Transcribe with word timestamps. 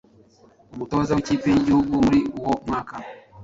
umutoza 0.73 1.11
w’ikipe 1.13 1.47
y’igihugu 1.49 1.91
muri 2.05 2.19
uwo 2.39 2.53
mwaka 2.65 2.95